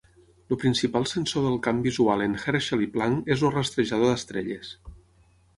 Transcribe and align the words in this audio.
El 0.53 0.57
principal 0.61 1.05
sensor 1.11 1.43
del 1.47 1.59
camp 1.67 1.83
visual 1.89 2.25
en 2.29 2.35
"Herschel" 2.45 2.83
i 2.87 2.89
"Planck" 2.97 3.31
és 3.37 3.47
el 3.51 3.55
rastrejador 3.59 4.13
d'estrelles. 4.15 4.77